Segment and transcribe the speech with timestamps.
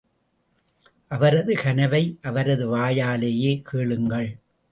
[1.07, 4.29] அவரது கனவை அவரது வாயாலேயே கேளுங்கள்.